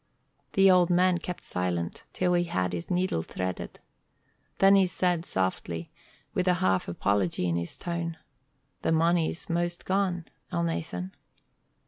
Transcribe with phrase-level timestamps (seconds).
[0.53, 3.79] The old man kept silent till he had his needle threaded.
[4.57, 5.91] Then he said, softly,
[6.33, 8.17] with a half apology in his tone,
[8.81, 11.11] "The money's 'most gone, Elnathan."